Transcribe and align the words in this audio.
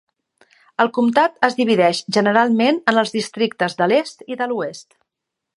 El 0.85 0.89
comtat 0.97 1.35
es 1.49 1.57
divideix 1.59 2.01
generalment 2.19 2.81
en 2.93 3.03
els 3.05 3.15
districtes 3.19 3.81
de 3.83 3.93
l'est 3.93 4.27
i 4.35 4.43
de 4.45 4.53
l'oest. 4.55 4.91